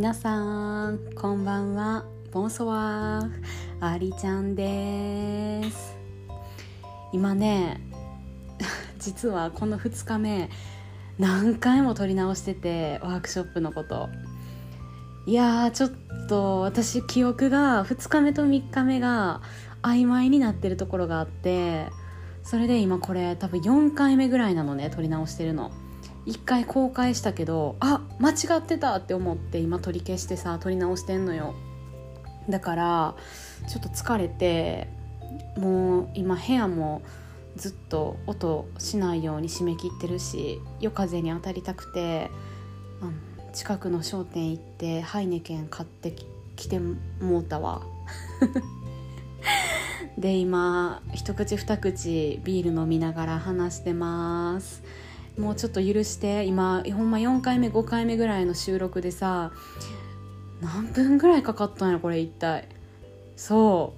[0.00, 2.06] 皆さんこんばんは。
[2.32, 5.94] ボンソワーありちゃんです。
[7.12, 7.82] 今ね
[8.98, 10.48] 実はこの2日目
[11.18, 14.08] 何回も撮り直しててワークショップのこと。
[15.26, 15.90] いやーちょっ
[16.30, 19.42] と私記憶が2日目と3日目が
[19.82, 21.88] 曖昧になってるところがあって
[22.42, 25.70] それで今これ多分4回目ぐらいなのね撮り直してるの。
[26.26, 31.54] 1回公開したけどあ間違ってたって思って今取り消してさ撮り直してんのよ。
[32.48, 33.14] だから
[33.68, 34.88] ちょっと疲れて
[35.56, 37.02] もう今部屋も
[37.56, 42.30] ずっと音しないように締め切ってるし夜風に当たりたくて
[43.52, 46.14] 近くの商店行ってハイネケン買って
[46.56, 47.82] きてもうたわ。
[50.18, 54.82] で今一口二口ビール飲みながら話してます。
[55.40, 59.52] もうちょっと許して今ほんま4回目5回目ぐらいの収録でさ
[60.60, 62.68] 何分ぐらいかかったんやこれ一体。
[63.36, 63.94] そ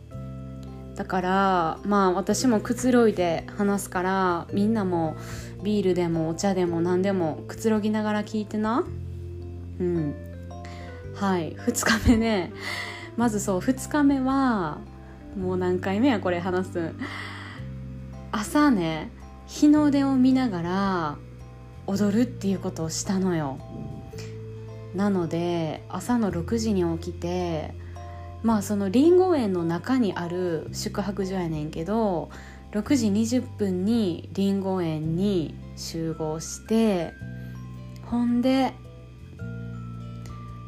[0.95, 0.97] う。
[0.97, 5.17] だからまあ私もくつろいで話すからみんなも
[5.63, 8.85] ビールでもお茶でも何でもくつろぎながら聞いてな。
[9.81, 10.15] うん。
[11.15, 11.57] はい。
[11.57, 12.53] 2日目ね。
[13.17, 14.79] まずそう2日目は
[15.37, 16.93] もう何回目やこれ話す
[18.31, 19.11] 朝ね
[19.47, 21.17] 日の出を見ながら
[21.93, 23.59] 踊るっていうことをしたのよ。
[24.95, 27.75] なので朝の6時に起きて
[28.43, 32.31] まあそのりんご園の中にある宿泊所やねんけど
[32.73, 37.13] 6時20分にりんご園に集合して
[38.07, 38.75] ほんで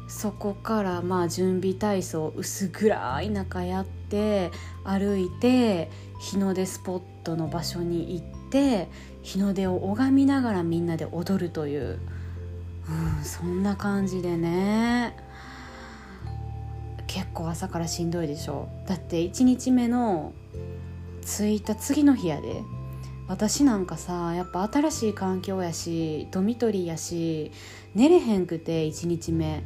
[0.07, 4.51] そこからまあ準備体操薄暗い中やって
[4.83, 8.89] 歩いて日の出スポットの場所に行って
[9.25, 11.99] 日の出を拝みながらみんなで踊るという、
[12.87, 15.17] うん、そんな感じでね。
[17.07, 18.69] 結構朝からしんどいでしょ。
[18.87, 20.31] だって1日目の
[21.25, 22.61] 着いた次の日やで。
[23.27, 27.51] 私なんかさやっぱ新しい環境やしドミトリーやし
[27.95, 29.63] 寝れへんくて1日目。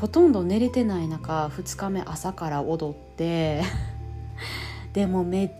[0.00, 3.64] ほとんど寝れてない中2日目朝から踊って。
[4.94, 5.50] でもめっ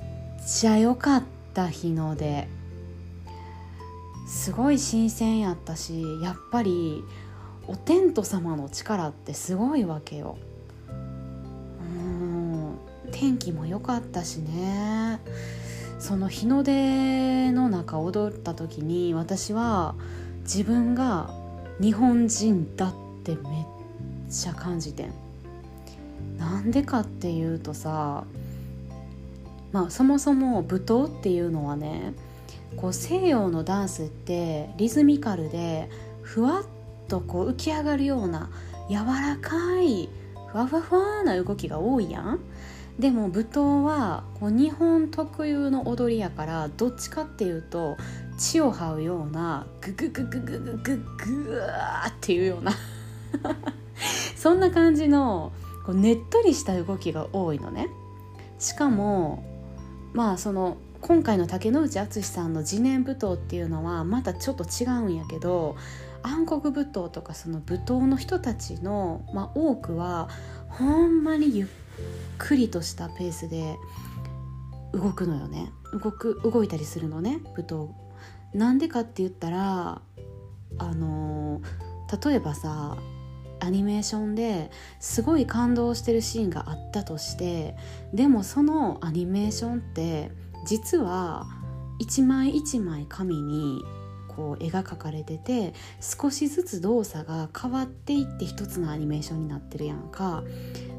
[0.47, 2.62] ちゃ良かった日の出。
[4.33, 7.05] すごい新鮮やったしやっぱり
[7.69, 10.39] お天道様の力ってすごいわけよ。
[10.89, 12.79] うん
[13.13, 15.21] 天気も良かったしね。
[15.99, 19.95] その日の出の中踊った時に私は
[20.41, 21.31] 自分が
[21.79, 23.43] 日本人だってめっ
[24.31, 25.13] ちゃ感じてん。
[26.39, 28.25] なんでかっていうとさ
[29.73, 32.15] まあそもそも舞踏っていうのはね
[32.77, 35.89] こう西洋のダンスってリズミカルで
[36.23, 36.65] ふわっ
[37.09, 38.51] とこう浮き上がるような
[38.89, 40.09] 柔らかい
[40.49, 42.41] ふわふわふわな動きが多いやん。
[42.99, 47.97] でも舞踏はこう日本特有の踊りやからどっちかっていうと
[48.39, 52.73] 血を這うようなググググググググーっていうような。
[54.37, 55.53] そんな感じの
[55.87, 57.89] こうねっとりした動きが多いのね。
[58.59, 59.43] しかも
[60.13, 65.77] まあその今回の竹野内敦さんの自然舞踏っていうのはまたちょっと違うんやけど
[66.23, 70.29] 暗黒舞踏とかその舞踏の人たちの、まあ、多くは
[70.69, 71.69] ほんまにゆっ
[72.39, 73.77] くりとしたペースで
[74.93, 75.73] 動くのよね。
[75.93, 77.89] 動く動いたりするのね舞踏。
[78.55, 80.03] なんでかって言ったら
[80.79, 81.61] あの
[82.25, 82.97] 例えばさ
[83.61, 84.71] アニメーションで
[85.01, 87.77] すごい感動してるシーンがあったとして
[88.13, 90.31] でもそのアニメーションって
[90.65, 91.47] 実は
[91.99, 93.85] 一枚一枚紙に
[94.29, 100.43] こう絵が描かれてて少しずつ動作が変わっていって一つのアニメーションになってるやんか。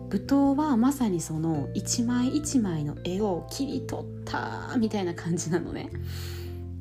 [0.10, 5.90] 舞踏はまさにその一枚一枚の絵を切り取ったみたいな感じなのね。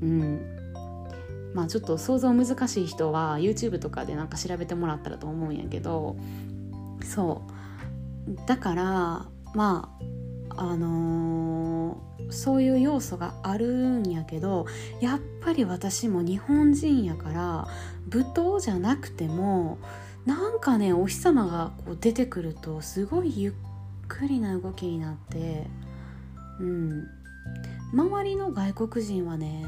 [0.02, 0.40] うん。
[1.54, 6.16] まあちょっと想像難しい人は YouTube とかでなんか調べてもらったらと思うんやけど。
[7.02, 7.42] そ
[8.28, 8.46] う。
[8.46, 8.82] だから
[9.54, 10.04] まあ
[10.56, 14.66] あのー、そういう要素があるんやけど
[15.00, 17.68] やっぱり私も日本人やから
[18.12, 19.78] 舞踏じゃなくても
[20.26, 23.52] なんかねお日様がこう出てくるとすごいゆっ
[24.08, 25.66] くりな動きになって
[26.60, 27.22] うん。
[27.92, 29.64] 周りの外国人はね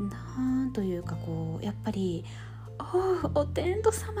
[0.00, 2.24] なんというかこうやっぱり
[2.80, 4.20] 「Oh お天道様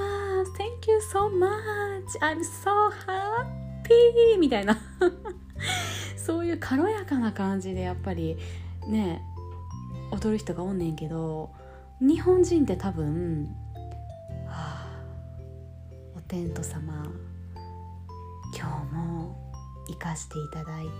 [0.58, 2.18] Thank you so much.
[2.20, 4.76] I'm so happy」みたいな。
[6.52, 8.36] う軽やかな感じでやっぱり
[8.86, 9.22] ね
[10.10, 11.50] 踊る人がおんねんけど
[12.00, 13.48] 日本人って多分
[14.46, 14.86] 「はあ
[16.16, 17.04] おテント様
[18.56, 19.54] 今日も
[19.88, 20.90] 生かしていただいて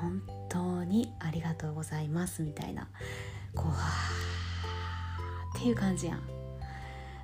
[0.00, 2.88] 本当にありがとうございますみたいな
[3.54, 6.20] こうはーっていう感じやん。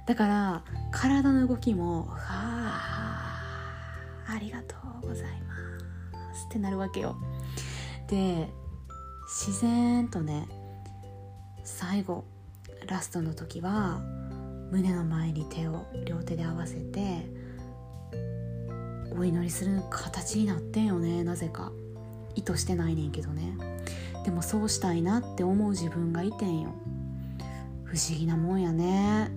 [0.07, 3.41] だから体の動きもはあ
[4.29, 7.17] ありがとうございますってなるわけよ。
[8.15, 8.49] で
[9.27, 10.47] 自然とね
[11.65, 12.25] 最後
[12.87, 14.01] ラストの時は
[14.71, 17.27] 胸の前に手を両手で合わせて
[19.19, 21.73] お祈りする形になってんよねなぜか。
[22.37, 23.57] 意図してないねんけどね。
[24.25, 26.75] でもそうしたいなって思う自分がいてんよ。
[27.85, 29.31] 不思議なもんやね。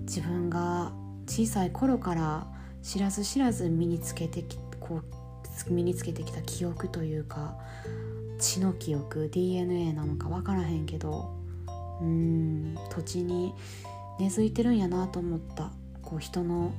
[0.00, 0.92] 自分が
[1.28, 2.46] 小さい頃から
[2.82, 5.22] 知らず知らず身につけてきこう
[5.72, 7.56] 身につけてきた記憶というか
[8.42, 11.30] 血の記憶 DNA なのか分からへんけど
[12.00, 13.54] うん土地に
[14.18, 15.70] 根付いてるんやなと思った。
[16.02, 16.72] こう人の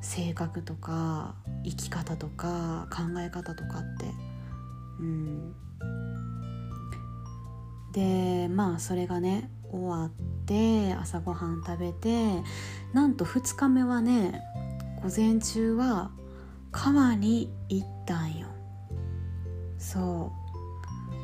[0.00, 4.06] 性格とか生き方とか考え方とかって。
[4.98, 5.54] うん。
[7.92, 10.10] でまあそれがね終わっ
[10.46, 12.42] て朝ごはん食べて
[12.94, 14.40] なんと2日目はね
[15.02, 16.10] 午前中は
[16.70, 18.48] 川に行ったんよ。
[19.78, 20.41] そう。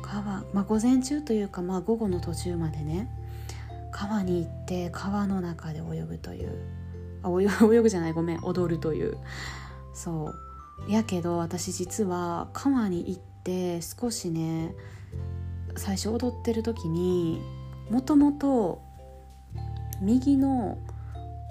[0.09, 3.09] 川まあ午前中というかまあ午後の途中までね
[3.91, 6.57] 川に行って川の中で泳ぐという
[7.21, 7.45] あ泳
[7.75, 9.17] 泳ぐじゃないごめん踊るという。
[9.93, 10.33] そ
[10.87, 10.91] う。
[10.91, 14.73] やけど私実は川に行って少しね
[15.75, 17.41] 最初踊ってる時に
[17.89, 18.81] もともと
[20.01, 20.77] 右の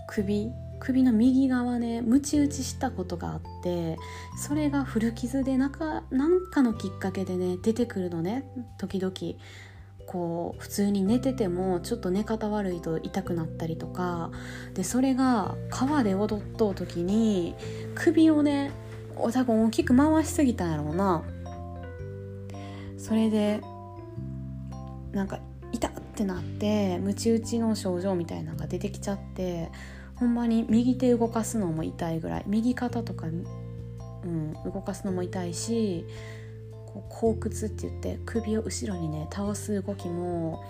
[0.08, 0.50] 首
[0.80, 3.96] 首の右側ねムチ打ちしたことがあって
[4.36, 8.44] それが古傷でなんかなんかのきっかけでね出てくるのね。
[8.78, 9.12] 時々
[10.06, 14.30] こう普通に寝ててもちょっと寝方悪いと痛くなったりとか。
[14.74, 17.54] でそれが川で踊っとう時に
[17.94, 18.70] 首をね
[19.16, 21.22] 多分大きく回しすぎたんやろうな。
[22.96, 23.60] それで
[25.12, 25.40] なんか
[25.72, 29.70] 痛ってなってムチ打ちの症状みたいなのが出てきちゃって
[30.18, 33.30] ほんまに右手動かすのも痛いぐらい右肩とか、う
[34.26, 36.04] ん、動かすのも痛いし
[36.86, 40.64] こう後屈って言って首を後ろにね倒す動きも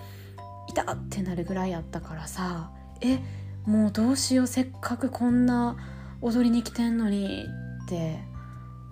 [0.68, 3.18] 痛ってなるぐらいやったからさえ
[3.64, 5.76] もうどうしようせっかくこんな
[6.20, 7.46] 踊りに来てんのに
[7.84, 8.18] って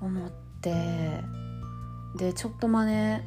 [0.00, 0.30] 思っ
[0.60, 1.20] て
[2.16, 3.26] でちょっとまね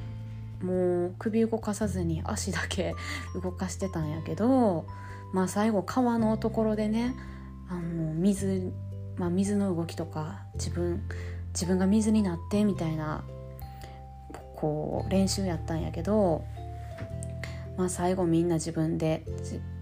[0.61, 2.95] もう首動かさずに足だけ
[3.41, 4.85] 動かしてたんやけど
[5.33, 7.15] まあ最後川のところでね
[7.69, 8.73] あの水、
[9.17, 11.03] まあ、水の動きとか自分
[11.53, 13.23] 自分が水になってみたいな
[14.55, 16.43] こう練習やったんやけど、
[17.77, 19.23] まあ、最後みんな自分で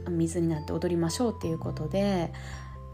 [0.09, 2.31] 水になって踊りましょうっていうことで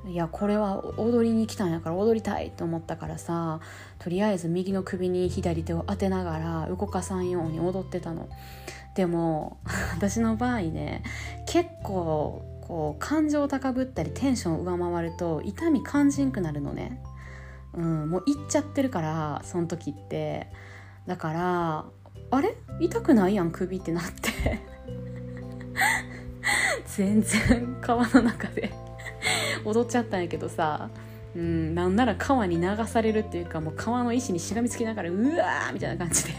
[0.05, 3.61] いやこれは踊りに来たんやから踊りたいと思ったからさ
[4.00, 8.27] とりあえず右の首に左手を当てながら動かさんように踊ってたの。
[8.95, 9.57] でも
[9.95, 11.03] 私の場合ね
[11.53, 17.00] 結構こう感情高ぶったりテンションを上回ると痛み感じんくなるのね。
[17.75, 20.47] うんもういっちゃってるからその時って。
[21.05, 21.85] だから
[22.31, 22.55] あれ？
[22.79, 24.61] 痛くないやん首ってなって。
[26.97, 28.74] 全然川の中で
[29.63, 30.89] 踊っちゃったんやけどさ。
[31.36, 36.33] うんなんなら川に流されるっていうかもう川の石にしがみつきながらうわーみたいな感じで。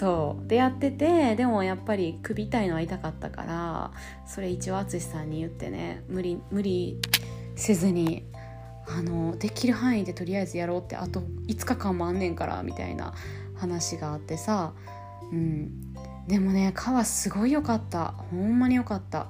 [0.00, 0.48] そう。
[0.48, 3.90] でやっててでもやっぱり首痛いのは痛かったから
[4.26, 6.98] それ一応淳さんに言ってね無理無理
[7.54, 8.24] せずに
[8.88, 13.12] あのできる範囲でとりあえずやろうってあと5日間もあんねんからみたいな
[13.56, 14.72] 話があってさ
[15.30, 15.92] うん。
[16.26, 18.14] でもね川すごい良かった。
[18.30, 19.26] ほんまに良かった。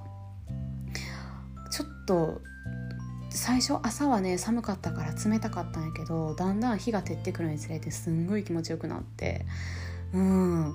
[1.72, 2.40] ちょっと
[3.30, 9.46] 最初朝はね寒かったから冷たかったんやけどだんだん日が照ってくるにつれてすんごい気持ちよくなって
[10.12, 10.74] うん。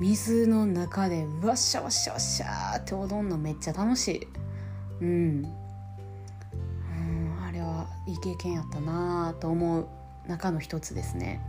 [0.00, 4.28] 水の中でうわっしゃわっしゃわっしゃって踊んのめっちゃ楽しい。
[5.02, 5.12] うん、う
[5.44, 5.46] ん、
[7.46, 9.88] あれはいい経験やったなと思う
[10.26, 11.42] 中の一つですね。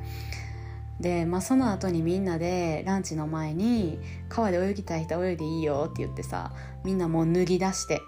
[0.99, 6.51] で、まあ、その後にみんなでランチの前に「川で泳ぎたい人泳いでいいよ」って言ってさ
[6.83, 8.01] みんなもう脱ぎ出して。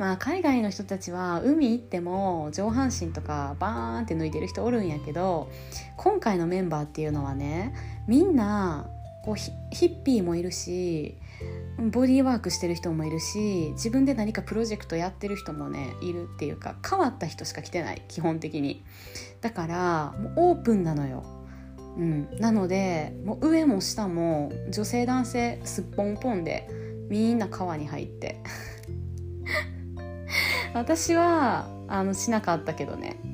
[0.00, 5.50] まあ海外の人たちは海行っても上半身とかバーンって脱いでる人おるんやけど
[5.98, 7.74] 今回のメンバーっていうのはね
[8.08, 8.88] みんな
[9.26, 9.52] こうヒ
[9.86, 11.18] ッピーもいるし
[11.92, 18.82] ボディーワークしてる人もいるし自分で何かプロジェクトやってる人もねいるっていうか変わった人しか来てない基本的に。
[19.42, 21.24] だからもうオープンなのよ。
[21.98, 26.68] うん、なのでもう上も下も女性男性すっぽんぽんで
[27.10, 28.40] みんな川に入って。
[30.74, 33.16] 私はあのしなかったけどね。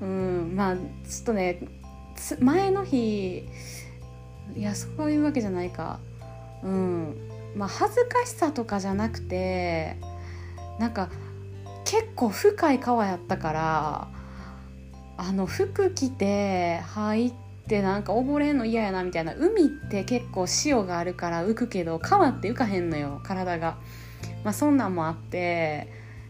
[0.00, 0.82] うんまあちょ
[1.22, 1.60] っとね
[2.40, 3.48] 前の日
[4.56, 6.00] いやそういうわけじゃないか。
[6.62, 7.16] うん
[7.54, 9.96] まあ恥ずかしさとかじゃなくて
[10.78, 11.10] なんか
[11.84, 14.08] 結構深い川やったから
[15.16, 23.78] あの服着て入ってってなんか溺れんの嫌やなみたいな海って結構潮があるから浮くけど川って浮かへんのよ体が。
[24.42, 25.86] まあ、そんなんもあって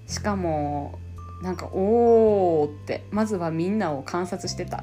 [0.06, 0.99] しかも
[1.42, 4.82] なんかおーってまずはみんなを観察してたっ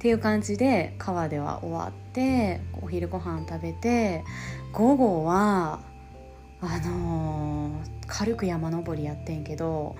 [0.00, 4.24] ていう感じで川では終わってお昼ご飯食べて
[4.72, 5.80] 午後は
[6.60, 9.96] あのー、軽く山登りやってんけど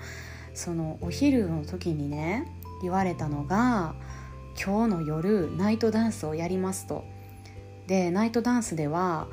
[0.53, 2.47] そのお昼の時にね
[2.81, 3.95] 言われたのが
[4.55, 7.03] 今日の夜ナイトダンスをやりますと。
[7.87, 9.27] でナイトダンスでは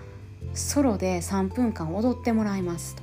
[0.54, 3.02] ソロで3分間踊ってもらいますと。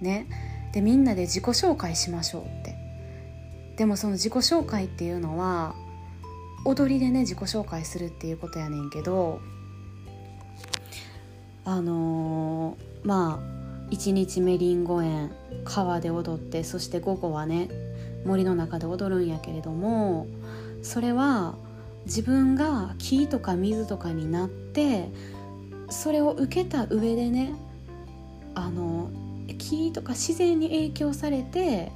[0.00, 0.26] ね、
[0.72, 2.74] でみんなで自己紹介しましょうって
[3.76, 5.76] でもその自己紹介っていうのは
[6.64, 9.40] 踊りでね自己紹介するっていうことやねんけど
[11.64, 15.32] あのー、まあ1日目りんご園
[15.64, 17.68] 川で踊ってそして午後はね
[18.24, 20.26] 森の中で踊るんやけれども
[20.82, 21.54] それは
[22.06, 25.08] 自分が木とか水とかになって
[25.88, 27.54] それを受けた上でね
[28.54, 29.10] あの
[29.58, 31.92] 木とか自然に影響されて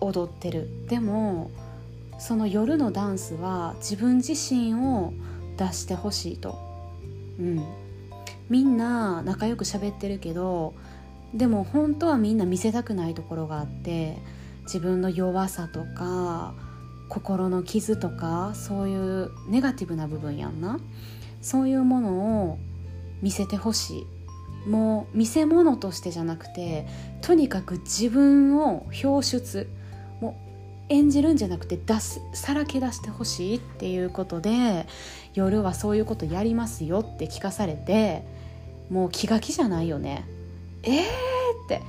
[0.00, 0.68] 踊ってる。
[0.88, 1.50] でも
[2.18, 5.12] その夜のダンスは自分自身を
[5.56, 6.58] 出してほしいと、
[7.38, 7.64] うん、
[8.48, 10.74] みんな仲良く喋ってるけど
[11.34, 14.16] でも本当はみんな見せたくないところがあって
[14.62, 16.54] 自分の弱さとか
[17.08, 20.78] 心の傷とかそういうネガティブな部分やんな。
[21.42, 22.58] そういうものを
[23.20, 24.06] 見せてほし
[24.66, 24.68] い。
[24.68, 26.86] もう見せ物としてじゃなくて
[27.20, 29.68] とにかく自分を表出。
[30.20, 30.44] もう
[30.88, 34.86] 演じるんじゃなくて出すさらけ出してほしいっていうことで
[35.34, 38.22] 夜はそういうことやりますよって聞かされて
[38.90, 40.26] もう気が気じゃないよね。
[40.84, 41.02] えー
[41.64, 41.82] って。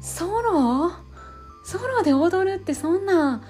[0.00, 0.92] ソロ？
[1.64, 3.42] ソロで踊るってそんな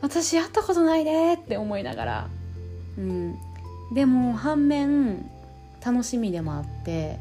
[0.00, 2.28] 私やったことないでって思いながら。
[2.96, 3.36] うん。
[3.92, 5.28] でも反面
[5.84, 7.18] 楽しみでもあって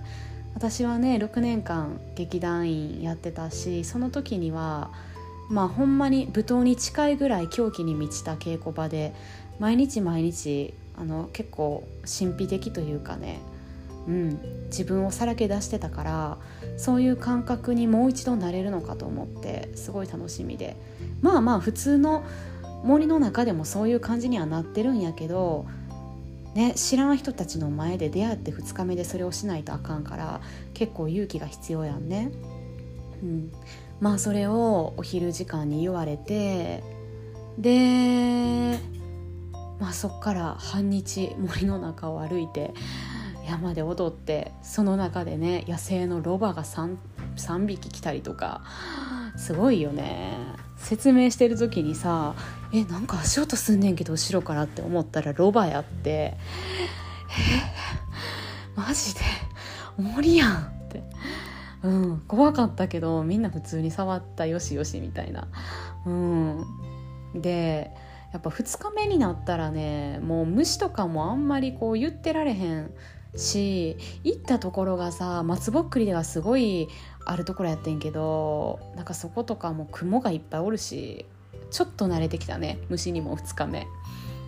[0.56, 4.92] 私はね6年間劇団員やってたしその時には
[5.50, 9.14] まあほんまに舞踏に近いぐらい狂気に満ちた稽古場で
[9.60, 13.40] 毎日毎日あの結構神秘的というかね、
[14.08, 16.38] うん、自分をさらけ出してたから
[16.78, 20.78] そういう感覚にもう一度なれるのかと思ってすごい楽しみで。
[21.22, 22.24] まあまあ普通の
[22.84, 25.66] 森の中でもそういう感じにはなってるんやけど
[26.58, 30.42] ね、知らん人たちの前で出会って2日目でそれをしないとあかんから
[30.74, 32.32] 結構勇気が必要やんね。
[33.22, 33.52] うん、
[34.00, 36.84] まあそれをお昼時間に言われて
[37.60, 38.80] で、
[39.80, 42.74] まあ、そっから半日森の中を歩いて
[43.48, 46.98] 山で踊ってその中でね野生のロバが 3,
[47.38, 48.62] 3匹来たりとか
[49.38, 50.38] すごいよね。
[50.78, 52.36] 説明してる時にさ
[52.72, 56.38] えなんか足音すんねんけど後ろからって思ったらロバやってえ
[58.76, 59.22] マジで
[59.98, 61.04] 森やんって。
[61.84, 65.48] うん怖かったけどみんな普通に触ったよしよしみたいな。
[66.06, 66.66] うん。
[67.36, 67.92] で
[68.34, 72.92] やっぱ2日目になったらねもう虫とかもあんまりこう言ってられへん
[73.38, 76.90] し行ったところがさ松ぼっくりではすごい
[77.26, 81.26] あるところやってんけどなんかそことかも雲がいっぱいおるし
[81.70, 83.88] ちょっと慣れてきたね虫にも2日目。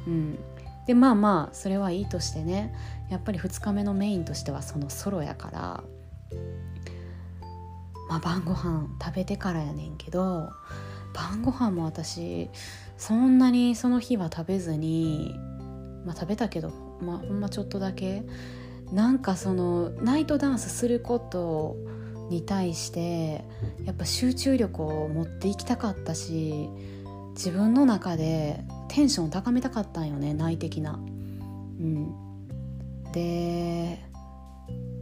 [0.07, 0.39] うん。
[0.87, 2.73] でまあまあそれはいいとしてね
[3.11, 5.83] やっぱり2日目のメインとしてはそのソロやから
[8.09, 10.49] まあ晩ご飯食べてからやねんけど
[11.13, 12.49] 晩ご飯も私
[12.97, 15.35] そんなにその日は食べずに
[16.05, 18.23] まあ食べたけどまあほんまちょっとだけ
[18.91, 21.77] なんかそのナイトダンスすること
[22.29, 23.43] に対して
[23.85, 26.69] やっぱ集中力を持っていきたかったし
[27.31, 30.93] 自分の中でテンションを高めたかったんよね内的な。
[30.93, 32.13] うん、
[33.13, 34.03] で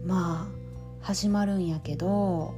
[0.06, 0.58] まあ
[1.02, 2.54] 始まるんやけど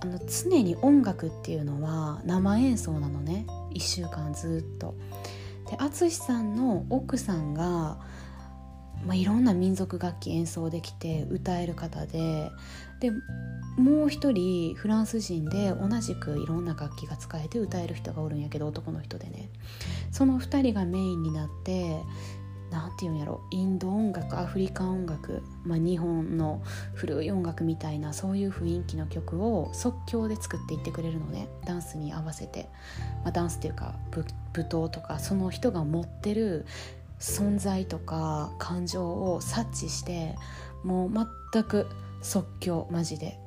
[0.00, 4.94] あの常に音楽っていうのは生演奏なのね1週間ずっと。
[5.70, 7.98] で淳さんの奥さんが
[9.06, 12.50] まあ、いろんな民族楽器演奏できて歌える方で
[13.00, 13.10] で
[13.76, 19.50] もう一人フランス人で同じくいろんな楽器が使えて歌える人がおるんやけど男の人でね。
[20.10, 22.00] その2人がメインになって
[22.70, 26.62] 何て言うんやろインド音楽アフリカ音楽、まあ、日本の
[26.94, 31.48] 古い音楽みたいなそういう雰囲気の曲を即興で作っていってくれるのね。
[31.66, 32.68] ダンスに合わせて、
[33.22, 36.64] まあ、ダンスっていうか舞踏とかその人が持ってる
[37.24, 40.36] 存在とか感情を察知して
[40.82, 41.10] もう
[41.52, 41.86] 全く
[42.20, 43.40] 即興マジで。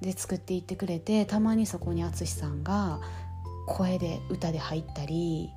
[0.00, 3.00] で作っていってくれてたまにそこに淳さんが
[3.66, 5.48] 声で歌で入ったり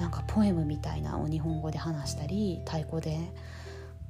[0.00, 3.16] なんかポエムみたいなを日本語で話したり太鼓で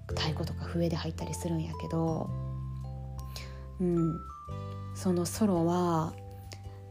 [0.07, 2.31] 太鼓とか笛で入ったりするんやけど
[3.81, 4.19] うん。
[4.95, 6.13] そのソロは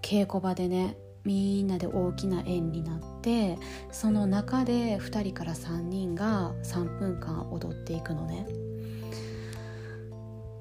[0.01, 0.95] 稽古場でね
[1.29, 3.59] みんなで大きな円になって
[3.91, 8.47] その中で2人から3人が3分間踊っていくのね。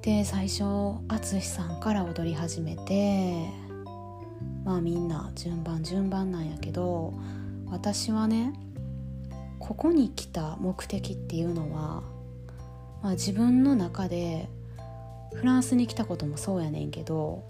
[0.02, 0.64] で最初
[1.08, 3.48] 淳さんから踊り始めて
[4.62, 7.14] まあみんな順番順番なんやけど
[7.70, 8.52] 私はね
[9.58, 12.02] ここに来た目的っていうのは、
[13.02, 14.50] まあ、自分の中で
[15.32, 17.48] フランスに来たこともそうやねんけど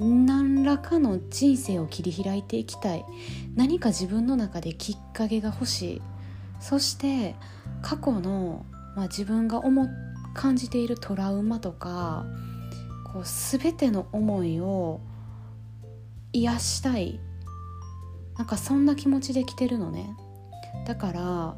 [0.00, 3.04] 何らかの人生を切り開いていきたい。
[3.54, 6.02] 何か自分の中できっかけが欲しい。
[6.58, 7.36] そして
[7.82, 8.64] 過去の、
[8.96, 9.88] まあ、自分が思
[10.32, 12.24] 感じているトラウマとか
[13.12, 15.00] こう全ての思いを
[16.32, 17.20] 癒したい。
[18.38, 20.16] なんかそんな気持ちで来てるのね。
[20.86, 21.56] だから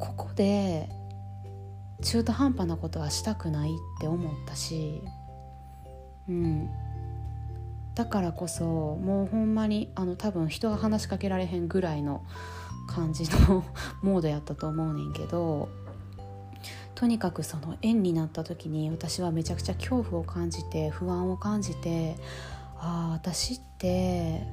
[0.00, 0.88] ここで
[2.02, 5.02] 中途半端なことはしたくないって思ったし
[6.30, 6.70] うん
[7.94, 12.22] だからこそもうほんまにあの多分人が話しかけられへんぐらいの
[12.86, 13.64] 感じの
[14.00, 15.68] モードやったと思うねんけど
[16.94, 22.16] とにかくその縁になった時に私はめちゃくちゃ恐怖を感じて不安を感じて
[22.78, 24.46] ああ私って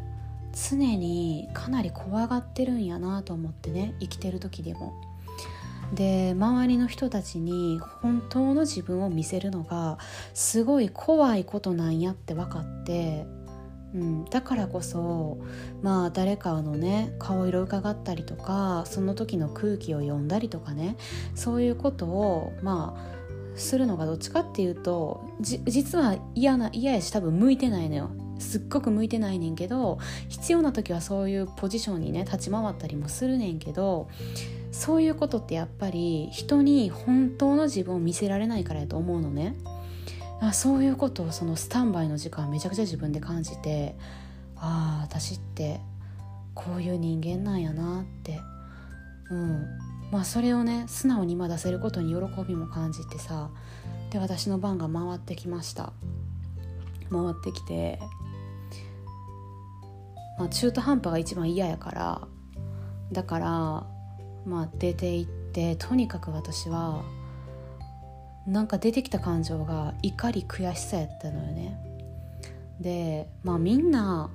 [0.69, 4.93] 常にかなり怖がってるんやなと思ってね生きてる時でも。
[5.93, 9.97] で周りの人たちに本当の自分を見せるのが
[10.33, 13.25] すごい怖いことなんやって分かって
[13.93, 15.37] うん、だからこそ
[15.81, 20.97] まあ誰かのね顔色伺ったりとかその時の空気を読んだりとかね
[21.35, 28.11] そういうことをまあするのがどっちかっていうと実は嫌な嫌やし多分向いてないのよ。
[28.39, 34.09] すっごく向いてないねんけど必要な時はそういうポジションにね立ち回ったりもするねんけど
[34.71, 39.55] そういうことってやっぱり人に本当の自分を見せられないからやと思うのね。
[40.39, 43.95] あそういうことをそのスタンバイの時間めちゃくちゃ自分で感じて
[44.55, 45.79] ああ私って
[46.53, 48.39] こういう人間なんやなって。
[49.31, 49.65] うん。
[50.11, 53.49] まあそれをね素直に今出せることに喜びも感じてさ
[54.09, 55.91] で私の番が回ってきました。
[57.09, 57.99] 回ってきて
[60.37, 62.27] まあ中途半端が一番嫌やから。
[63.11, 63.47] だから
[64.45, 67.03] まあ出て行ってとにかく私は
[68.45, 71.77] なんか出てきた感情が怒り悔しさやったのよね。
[72.79, 74.29] でまあみんな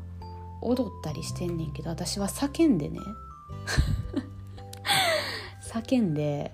[0.61, 2.99] 踊ったりしてんねんけど私は叫んでね。
[5.63, 6.53] 叫んで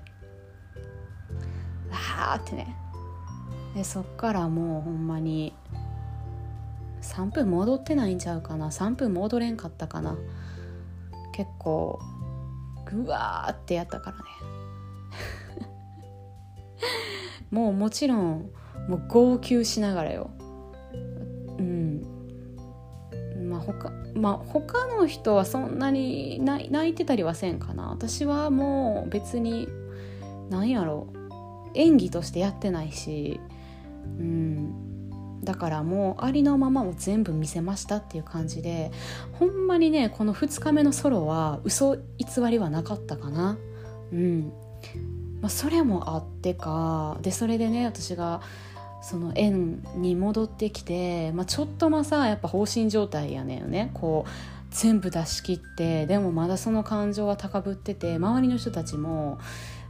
[1.90, 2.76] わーってね。
[3.74, 5.54] でそっからもうほんまに
[7.18, 8.68] 3分も踊ってないんちゃうかな。
[8.68, 10.16] 3分も踊れんかったかな。
[11.32, 11.98] 結構
[12.86, 14.22] ぐわーってやったからね。
[17.50, 18.50] もうもちろん
[18.88, 20.30] もう号泣しながらよ。
[21.58, 22.02] うん。
[23.50, 27.88] まあ他まあ他の人はそんなに泣いてたりはせんかな。
[27.88, 29.66] 私はもう別に
[30.50, 31.08] 何やろ。
[31.74, 33.40] 演技としてやってないし。
[34.04, 34.97] うん。
[35.42, 38.90] だからもうありのままを全部見せましたっていう感じで
[39.32, 42.02] ほんまにねこの2日目のソロは嘘偽
[42.50, 43.56] りはなかったかな。
[44.12, 44.52] うん。
[45.40, 47.18] まあ、それもあってか。
[47.22, 48.40] でそれでね私が
[49.00, 53.90] その園に戻ってきて、まあ、ちょっとまさやっぱ放心状態やねんよね。
[53.94, 54.30] こう
[54.70, 59.38] 全部出し切ってでもまだその感情は高ぶってて周りの人たちも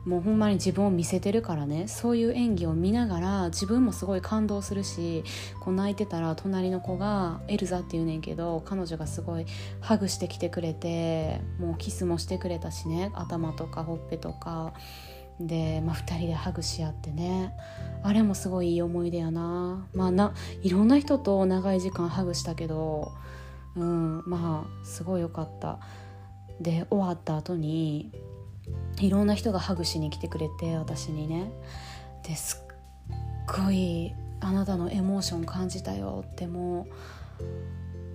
[0.04, 1.88] もうほんまに自分を見せてるからね。
[1.88, 5.24] そういう演技を見ながら自分もすごい感動するし
[5.60, 9.46] こう泣いてたら隣の子がエルザっていうねんけど彼女がすごい
[9.80, 13.10] ハグしてきてくれてもうキスもしてくれたしね。
[13.14, 14.72] 頭とかほっぺとか。
[15.40, 17.54] で、まあ、2人でハグし合ってね。
[18.02, 19.86] あれもすごいいい思い出やな。
[19.94, 23.12] まあないろんな人と長い時間ハグしたけど
[23.76, 25.78] うんまあすごい良かった。
[26.60, 28.10] で終わった後に
[29.00, 31.50] いろんな人がハグしに来てくれて私にね
[32.22, 36.92] ですっごいあなたのエモーション感じたよってもう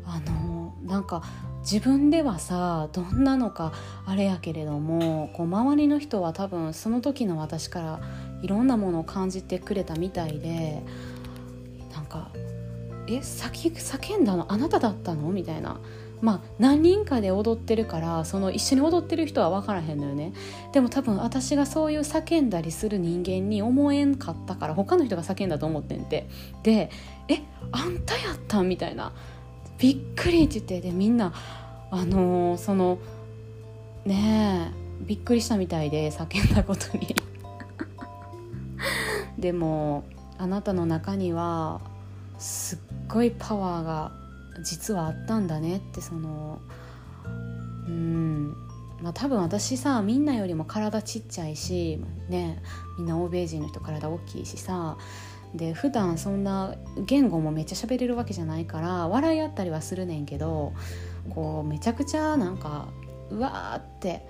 [0.06, 1.24] あのなんか
[1.62, 3.72] 自分ではさどんなのか
[4.06, 8.00] あれやけれどもこう周りの人は多分その時の私から
[8.42, 10.84] いろんなものを感じてくれたみたいで
[11.94, 12.32] なんか
[13.08, 15.80] 「え叫叫んだのあなただったの?」みたいな。
[16.24, 20.32] まあ何人かで踊ってるからその一緒に踊ってる人は分からへんのよね。
[20.72, 26.30] でも多分私がそういう叫んだりする人間に思えんかったから他の人が叫んだと思ってんて。
[26.64, 26.90] で
[27.28, 27.42] 「え
[27.74, 29.12] あんたやったん?」みたいな。
[29.78, 31.34] びっくりって言ってでみんな
[31.92, 33.00] あのー、その
[34.06, 37.14] ねえびっくりしたみたいで叫んだことに。
[39.38, 40.06] でも
[40.38, 41.82] あなたの中には
[42.40, 44.23] すっごいパワーが
[44.62, 46.60] 実はあったんだねってその
[47.88, 48.56] うん。
[49.02, 52.64] まあ多分私さみんなよりも体ちっちゃいしね
[52.98, 54.98] みんな欧米人の人体大きいしさ
[55.54, 60.74] で普段そんな言語もめっちゃ喋れるわけじゃないから笑い合ったりはするねんけど
[61.30, 62.88] こうめちゃくちゃなんか
[63.30, 64.26] うわーって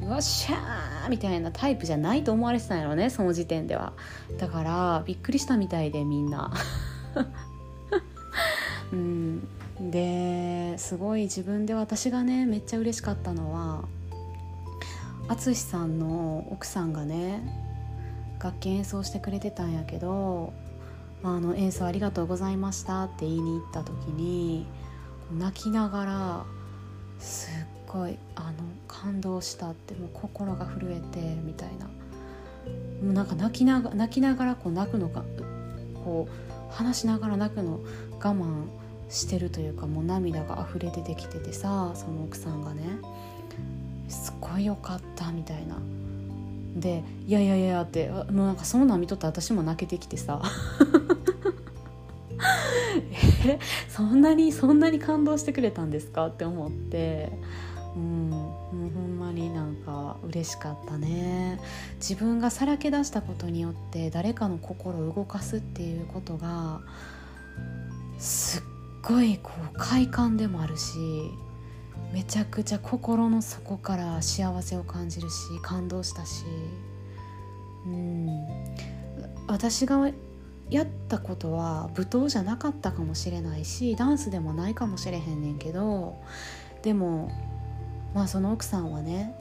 [0.00, 3.94] うわっしゃーみたいなタイプじゃないと思われてたんやろねその時点では。
[4.38, 6.52] だからびっくりしたみたいでみんな。
[8.92, 9.48] うん。
[9.80, 13.84] ですごい自分で私がねめっちゃ嬉しかったのは
[15.28, 17.42] 淳さんの奥さんがね
[18.42, 20.52] 楽器演奏してくれてたんやけど
[21.22, 24.66] あの演奏ありがとうございましたって言いに行った時に
[25.36, 26.44] 泣きながら
[27.18, 27.52] すっ
[27.86, 28.52] ごいあの
[28.86, 31.86] 感動したってもう心が震えてみたいな。
[33.02, 35.22] もうなんか泣きなが泣きながらこう泣くのが
[36.04, 37.80] こう話しながら泣くの
[38.18, 38.64] 我慢
[39.08, 42.82] してるというかもう涙が溢れ出てきててさその奥さんがね
[44.08, 45.78] すっごいよかったみたいな。
[46.76, 50.42] で「いやいやいや」ってもうなんかそんな見とった私も泣けてきてさ。
[53.48, 57.32] えそんなにそんなに感動してくれたんですかって思って。
[57.96, 61.58] うんもうほんまになんか嬉しかったね。
[61.94, 66.82] 自分がさらけ出したことによって誰かの心を動かすっていうことが
[68.18, 68.62] すっ
[69.06, 70.98] ごいこう快感でもあるし
[72.12, 76.44] めちゃくちゃ心の底から幸せを感じるし感動したし。
[77.86, 78.26] うん。
[79.46, 80.10] 私が
[80.70, 86.16] やったことは舞踏じゃなかったかもしれないしダンスでもないかもしれへんねんけど
[86.82, 87.30] でも
[88.14, 89.34] まあその奥さんはね、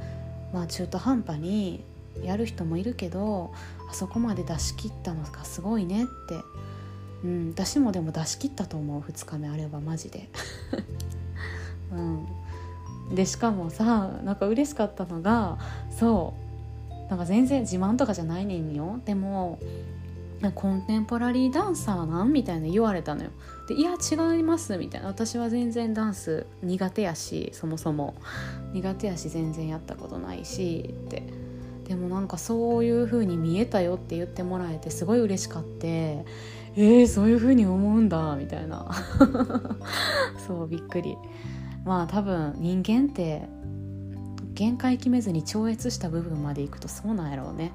[0.54, 1.84] まあ、中途半端に
[2.24, 3.52] やる人もいるけど
[3.90, 6.36] あそこまで出し切ったのがすごいねって、
[7.26, 10.30] うん、私もでも出し切ったと思う2日目あればマジで。
[11.92, 15.58] うん、でしかもさなんか嬉しかったのが
[15.90, 16.46] そう。
[17.10, 19.00] なんか全然自慢とかじゃないねんよ。
[19.06, 19.60] でも
[20.54, 23.32] コンテンポラリーダンサーなんみたいな言われたのよ。
[23.68, 25.08] でいや違いますみたいな。
[25.08, 28.14] 私は全然ダンス苦手やしそもそも。
[28.74, 31.24] 苦手やし全然やったことないしって。
[31.88, 36.26] でもなんかそういう風に見えたよって言ってもらえてすごい嬉しかって。
[36.78, 38.92] えー、そういう風に思うんだみたいな。
[40.46, 41.18] そうびっくり。
[41.86, 43.48] まあ多分人間って
[44.54, 47.72] 限界決めずに超越した部分までいくとそうなんやろうね。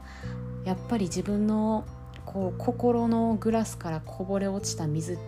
[0.65, 1.85] やっぱり自分の
[2.27, 5.19] こう心のグラスからこぼれ落ちた水っ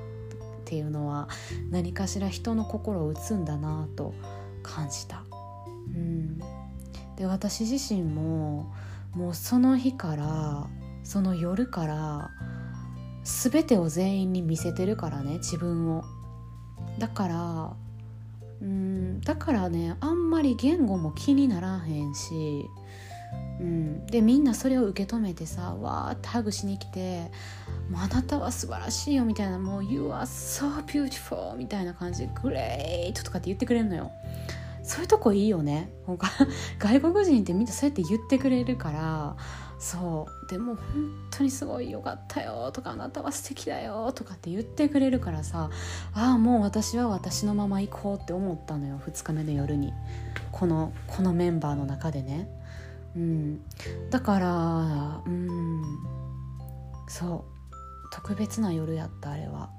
[0.65, 1.29] ていうのは
[1.71, 4.15] 何かしら人の心を打つんだなと
[4.63, 5.25] 感じた。
[5.95, 6.39] うん、
[7.17, 8.73] で私自身も
[9.15, 10.67] もうその日から
[11.03, 12.31] その夜から
[13.25, 16.05] 全てを全員に見せてるからね自分を。
[16.99, 17.73] だから
[18.61, 22.69] うんだからねあんまり言語も気にならへんし
[23.61, 27.31] うん、でみんなそれを受け止めてさわーってハグしに来て
[27.91, 34.11] 「もうあなたは素晴らしいよ」みたいな「もう You are so beautiful」みたいな感じで「Great」とかって言ってくれるのよ。
[34.85, 35.93] そういうとこいいよね
[36.81, 39.37] 外国人ってみんなそうやって言ってくれるから
[39.83, 40.47] そう。
[40.47, 40.83] でも本
[41.33, 45.71] 当にすごいよかったよとかあなたは素敵だよとかって言ってくれるからさ
[46.15, 49.01] ああもう私は私のまま行こうって思ったのよ。
[49.05, 49.93] 2日目の夜に。
[50.53, 52.49] このこのメンバーの中でね。
[53.17, 53.61] うん、
[54.09, 55.83] だからうん。
[57.09, 57.75] そう。
[58.13, 59.71] 特別な夜やったあれは。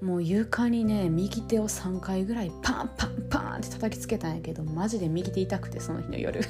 [0.00, 6.40] もう床にね右手を3回ぐらいパンパンパンって叩きつけたんやけどマジで右手痛くてその日の夜。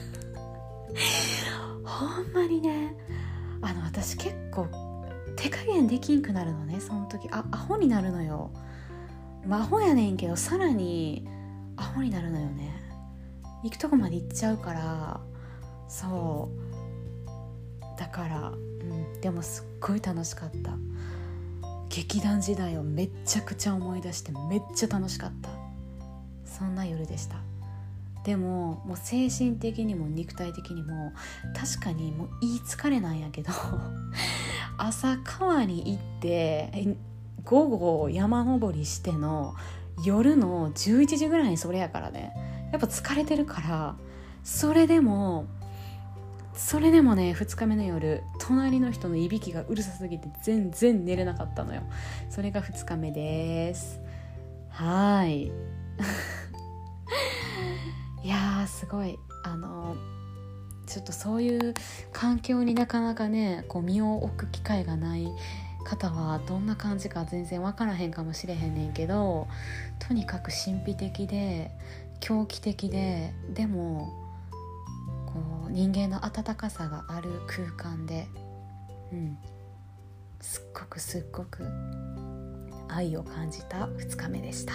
[2.06, 2.94] ほんまにね。
[3.60, 4.68] あの私結構
[5.36, 7.28] 手加減できんくなるのねその時。
[7.30, 8.50] あアホになるのよ、
[9.46, 11.26] まあ、アホやねんけどさらに
[11.76, 12.72] アホになるのよね。
[13.64, 15.20] 行くとこまで行っちゃうから。
[15.88, 17.98] そう。
[17.98, 20.76] だから、うん、でもすっごい楽しかった。
[21.88, 25.50] 劇団時代をめっちゃくちゃ思い出してめっちゃ楽しかった。
[26.44, 27.47] そんな夜でした。
[28.28, 31.14] でももう精神的にも肉体的にも
[31.58, 33.50] 確かにもういい疲れなんやけど
[34.76, 36.98] 朝川に行って
[37.44, 39.54] 午後山登りしての
[40.04, 42.34] 夜の11時ぐらいにそれやからね。
[42.70, 43.96] やっぱ疲れてるから
[44.44, 45.46] それでも
[46.52, 51.80] それでもね2日目の夜隣の人のいびきがうるさすぎて全然寝れなかったのよ。
[52.28, 53.98] それが2日目です。
[54.68, 55.52] はいい。
[58.68, 59.96] すごいあの
[60.86, 61.74] ちょっとそういう
[62.12, 65.28] 環境になかなかねこう身を置く機会がない
[65.84, 69.48] 方はどんな感じか全然分からへんかもしれへんねんけど
[69.98, 71.70] とにかく神秘的で
[72.20, 74.12] 狂気的ででも
[75.26, 78.28] こう人間の温かさがある空間で、
[79.12, 79.38] うん、
[80.40, 81.64] すっごくすっごく
[82.88, 84.72] 愛を感じた2日目でした。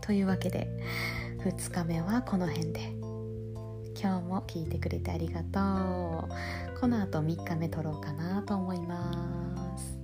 [0.00, 0.68] というわけで
[1.38, 2.80] 2日目はこの辺で。
[4.00, 6.80] 今日も聞いてくれてありがとう。
[6.80, 9.98] この後3日目撮ろうかなと思います。